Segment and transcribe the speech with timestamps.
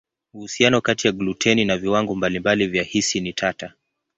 [0.33, 3.73] Uhusiano kati ya gluteni na viwango mbalimbali vya hisi ni tata.